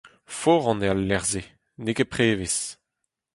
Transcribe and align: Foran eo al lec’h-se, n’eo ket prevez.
Foran 0.39 0.83
eo 0.85 0.91
al 0.93 1.01
lec’h-se, 1.09 1.43
n’eo 1.81 1.95
ket 1.97 2.11
prevez. 2.13 2.57